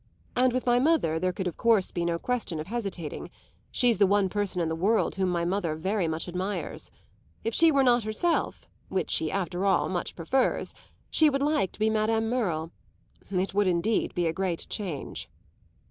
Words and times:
And 0.35 0.51
with 0.51 0.65
my 0.65 0.79
mother 0.79 1.19
there 1.19 1.31
could 1.31 1.45
be 1.93 2.05
no 2.05 2.17
question 2.17 2.59
of 2.59 2.65
hesitating; 2.65 3.29
she's 3.69 3.99
the 3.99 4.07
one 4.07 4.29
person 4.29 4.59
in 4.59 4.67
the 4.67 4.75
world 4.75 5.13
whom 5.13 5.29
my 5.29 5.45
mother 5.45 5.75
very 5.75 6.07
much 6.07 6.27
admires. 6.27 6.89
If 7.43 7.53
she 7.53 7.71
were 7.71 7.83
not 7.83 8.01
herself 8.01 8.67
(which 8.89 9.11
she 9.11 9.29
after 9.31 9.63
all 9.63 9.89
much 9.89 10.15
prefers), 10.15 10.73
she 11.11 11.29
would 11.29 11.43
like 11.43 11.71
to 11.73 11.79
be 11.79 11.91
Madame 11.91 12.29
Merle. 12.31 12.71
It 13.29 13.53
would 13.53 13.67
indeed 13.67 14.15
be 14.15 14.25
a 14.25 14.33
great 14.33 14.65
change." 14.69 15.29